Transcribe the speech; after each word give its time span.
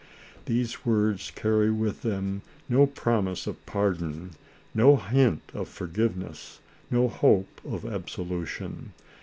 These 0.45 0.83
words 0.83 1.29
carry 1.35 1.69
with 1.69 2.01
them 2.01 2.41
no 2.67 2.87
prom 2.87 3.27
ise 3.27 3.45
of 3.45 3.63
pardon, 3.67 4.31
no 4.73 4.95
hint 4.95 5.43
of 5.53 5.67
forgiveness, 5.69 6.59
no 6.89 7.07
hope 7.07 7.61
of 7.63 7.85
absolution. 7.85 8.93